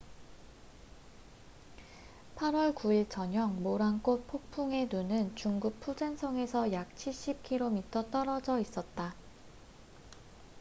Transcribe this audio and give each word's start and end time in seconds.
8월 2.37 2.73
9일 2.73 3.05
저녁 3.07 3.51
모라꼿 3.53 4.23
폭풍의 4.25 4.87
눈은 4.91 5.35
중국 5.35 5.79
푸젠성에서 5.79 6.73
약 6.73 6.89
70km 6.95 8.09
떨어져 8.09 8.57
있었다 8.59 9.13